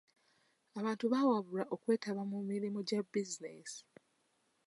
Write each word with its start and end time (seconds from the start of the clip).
Abantu 0.79 1.05
bawabulwa 1.13 1.63
okwetaba 1.75 2.21
mu 2.31 2.39
mirimu 2.49 2.79
gya 2.87 2.99
bizinensi. 3.11 3.81